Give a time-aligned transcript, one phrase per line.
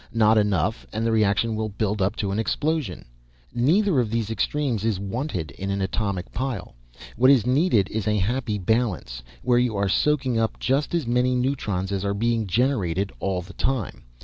[0.15, 3.05] Not enough and the reaction will build up to an explosion.
[3.53, 6.73] Neither of these extremes is wanted in an atomic pile.
[7.17, 11.35] What is needed is a happy balance where you are soaking up just as many
[11.35, 14.05] neutrons as are being generated all the time.